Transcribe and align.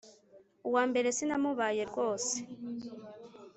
uwa 0.67 0.83
mbere 0.89 1.07
sinamubaye 1.17 1.83
rwose, 1.89 2.33